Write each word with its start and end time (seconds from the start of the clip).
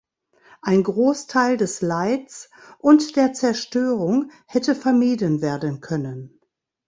Ein 0.63 0.81
Großteil 0.81 1.57
des 1.57 1.81
Leids 1.81 2.49
und 2.79 3.15
der 3.17 3.33
Zerstörung 3.33 4.31
hätte 4.47 4.73
vermieden 4.73 5.43
werden 5.43 5.79
können. 5.79 6.39